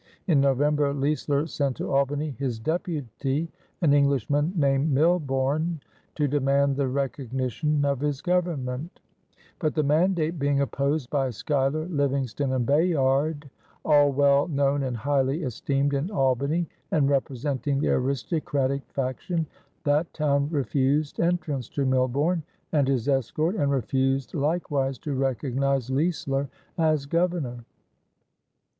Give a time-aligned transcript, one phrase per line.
[0.25, 3.51] In November Leisler sent to Albany his deputy,
[3.83, 5.79] an Englishman named Milborne,
[6.15, 8.99] to demand the recognition of his Government;
[9.59, 13.47] but the mandate being opposed by Schuyler, Livingston, and Bayard,
[13.85, 19.45] all well known and highly esteemed in Albany and representing the aristocratic faction,
[19.83, 22.41] that town refused entrance to Milborne
[22.71, 26.49] and his escort and refused likewise to recognize Leisler
[26.79, 27.65] as Governor.